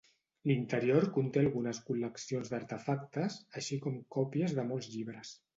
L'interior 0.51 1.05
conté 1.17 1.41
algunes 1.41 1.83
col·leccions 1.91 2.51
d'artefactes, 2.55 3.39
així 3.63 3.81
com 3.87 4.03
còpies 4.17 4.61
de 4.61 4.69
molts 4.73 4.93
llibres. 4.97 5.41